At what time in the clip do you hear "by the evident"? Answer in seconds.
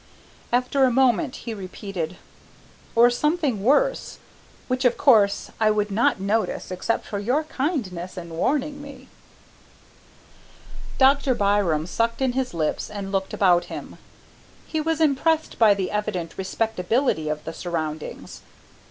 15.59-16.33